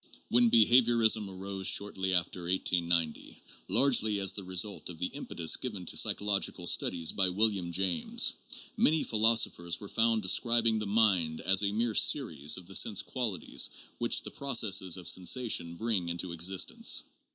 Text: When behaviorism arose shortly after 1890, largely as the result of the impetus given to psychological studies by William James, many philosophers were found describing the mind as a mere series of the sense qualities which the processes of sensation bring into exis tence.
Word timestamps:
When 0.31 0.49
behaviorism 0.49 1.29
arose 1.29 1.67
shortly 1.67 2.11
after 2.11 2.45
1890, 2.47 3.39
largely 3.67 4.19
as 4.19 4.33
the 4.33 4.43
result 4.43 4.89
of 4.89 4.97
the 4.97 5.11
impetus 5.13 5.55
given 5.57 5.85
to 5.85 5.95
psychological 5.95 6.65
studies 6.65 7.11
by 7.11 7.29
William 7.29 7.71
James, 7.71 8.33
many 8.75 9.03
philosophers 9.03 9.79
were 9.79 9.87
found 9.87 10.23
describing 10.23 10.79
the 10.79 10.87
mind 10.87 11.39
as 11.41 11.61
a 11.61 11.71
mere 11.71 11.93
series 11.93 12.57
of 12.57 12.65
the 12.65 12.73
sense 12.73 13.03
qualities 13.03 13.69
which 13.99 14.23
the 14.23 14.31
processes 14.31 14.97
of 14.97 15.07
sensation 15.07 15.75
bring 15.75 16.09
into 16.09 16.29
exis 16.35 16.65
tence. 16.65 17.03